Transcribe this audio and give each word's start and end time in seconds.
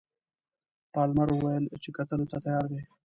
پالمر 0.93 1.27
وویل 1.31 1.65
چې 1.83 1.89
کتلو 1.97 2.25
ته 2.31 2.37
تیار 2.45 2.65
دی. 2.71 2.81